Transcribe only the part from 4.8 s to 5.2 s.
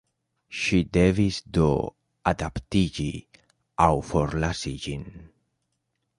ĝin.